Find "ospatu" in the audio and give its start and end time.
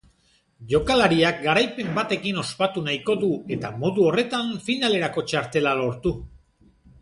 2.43-2.83